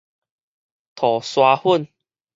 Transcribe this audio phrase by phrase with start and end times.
[0.95, 1.87] 塗沙粉